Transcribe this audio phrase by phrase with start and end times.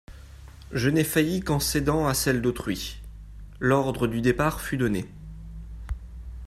[0.71, 2.97] Je n'ai failli qu'en cédant à celles d'autrui.»
[3.59, 5.07] L'ordre du départ fut donné.